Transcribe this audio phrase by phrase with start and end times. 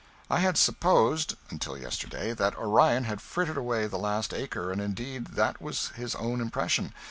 [0.31, 5.27] I had supposed, until yesterday, that Orion had frittered away the last acre, and indeed
[5.35, 6.91] that was his own impression.